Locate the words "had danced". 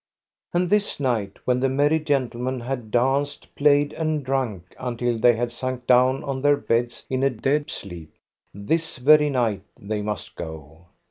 2.61-3.53